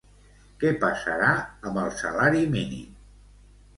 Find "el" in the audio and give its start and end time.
1.85-1.93